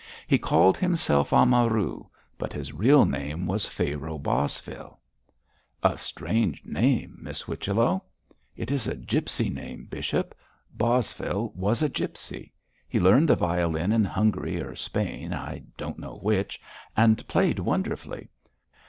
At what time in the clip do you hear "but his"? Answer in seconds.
2.39-2.73